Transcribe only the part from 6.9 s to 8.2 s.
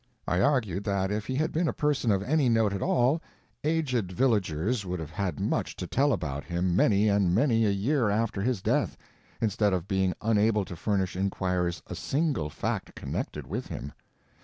and many a year